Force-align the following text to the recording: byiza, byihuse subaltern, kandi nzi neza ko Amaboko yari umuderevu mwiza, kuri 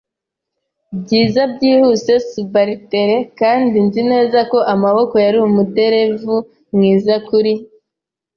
byiza, 1.01 1.41
byihuse 1.53 2.13
subaltern, 2.29 3.13
kandi 3.39 3.75
nzi 3.85 4.01
neza 4.11 4.39
ko 4.51 4.57
Amaboko 4.73 5.15
yari 5.25 5.37
umuderevu 5.47 6.35
mwiza, 6.75 7.13
kuri 7.27 7.53